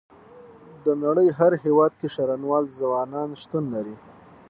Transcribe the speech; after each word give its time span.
د 0.85 0.87
نړۍ 1.03 1.27
هر 1.39 1.51
هيواد 1.63 1.91
کې 1.99 2.07
شرنوال 2.15 2.65
ځوانان 2.79 3.29
شتون 3.41 3.63
لري. 3.75 3.95